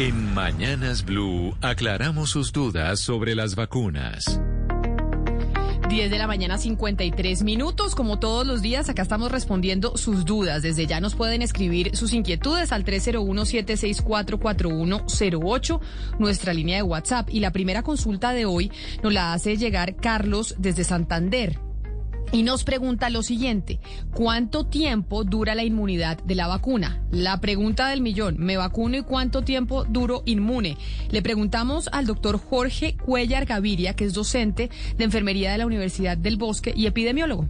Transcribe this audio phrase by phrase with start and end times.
[0.00, 4.40] En Mañanas Blue aclaramos sus dudas sobre las vacunas.
[5.90, 10.62] 10 de la mañana 53 minutos, como todos los días, acá estamos respondiendo sus dudas.
[10.62, 15.80] Desde ya nos pueden escribir sus inquietudes al 301-764-4108,
[16.18, 17.28] nuestra línea de WhatsApp.
[17.30, 18.72] Y la primera consulta de hoy
[19.02, 21.58] nos la hace llegar Carlos desde Santander
[22.32, 23.80] y nos pregunta lo siguiente,
[24.14, 27.02] ¿cuánto tiempo dura la inmunidad de la vacuna?
[27.10, 30.76] La pregunta del millón, ¿me vacuno y cuánto tiempo duro inmune?
[31.10, 36.16] Le preguntamos al doctor Jorge Cuellar Gaviria, que es docente de enfermería de la Universidad
[36.16, 37.48] del Bosque y epidemiólogo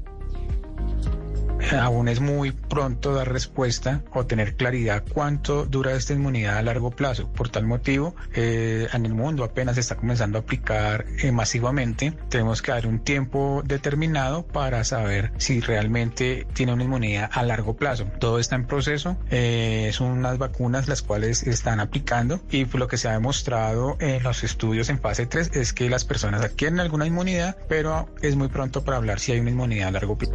[1.78, 6.90] aún es muy pronto dar respuesta o tener claridad cuánto dura esta inmunidad a largo
[6.90, 7.28] plazo.
[7.28, 12.12] Por tal motivo, eh, en el mundo apenas se está comenzando a aplicar eh, masivamente.
[12.28, 17.76] Tenemos que dar un tiempo determinado para saber si realmente tiene una inmunidad a largo
[17.76, 18.06] plazo.
[18.18, 19.16] Todo está en proceso.
[19.30, 24.22] Eh, son unas vacunas las cuales están aplicando y lo que se ha demostrado en
[24.22, 28.48] los estudios en fase 3 es que las personas adquieren alguna inmunidad, pero es muy
[28.48, 30.34] pronto para hablar si hay una inmunidad a largo plazo.